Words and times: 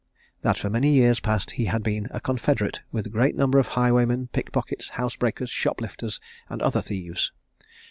That 0.41 0.57
for 0.57 0.67
many 0.67 0.91
years 0.93 1.19
past 1.19 1.51
he 1.51 1.65
had 1.65 1.83
been 1.83 2.07
a 2.09 2.19
confederate 2.19 2.79
with 2.91 3.11
great 3.11 3.35
numbers 3.35 3.59
of 3.59 3.67
highwaymen, 3.77 4.29
pick 4.33 4.51
pockets, 4.51 4.89
housebreakers, 4.97 5.51
shop 5.51 5.79
lifters, 5.79 6.19
and 6.49 6.59
other 6.63 6.81
thieves. 6.81 7.31